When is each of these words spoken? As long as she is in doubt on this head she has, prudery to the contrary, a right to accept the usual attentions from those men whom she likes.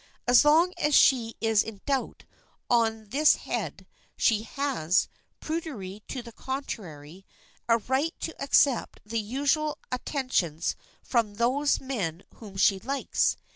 As 0.27 0.43
long 0.43 0.73
as 0.79 0.95
she 0.95 1.35
is 1.41 1.61
in 1.61 1.79
doubt 1.85 2.23
on 2.71 3.09
this 3.09 3.35
head 3.35 3.85
she 4.17 4.41
has, 4.41 5.07
prudery 5.39 6.01
to 6.07 6.23
the 6.23 6.31
contrary, 6.31 7.23
a 7.69 7.77
right 7.77 8.15
to 8.21 8.33
accept 8.41 8.99
the 9.05 9.19
usual 9.19 9.77
attentions 9.91 10.75
from 11.03 11.35
those 11.35 11.79
men 11.79 12.23
whom 12.37 12.57
she 12.57 12.79
likes. 12.79 13.37